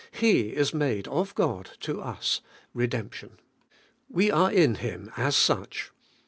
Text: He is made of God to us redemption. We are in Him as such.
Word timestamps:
He 0.13 0.55
is 0.55 0.73
made 0.73 1.07
of 1.09 1.35
God 1.35 1.69
to 1.81 2.01
us 2.01 2.41
redemption. 2.73 3.37
We 4.09 4.31
are 4.31 4.51
in 4.51 4.73
Him 4.81 5.11
as 5.15 5.35
such. 5.35 5.91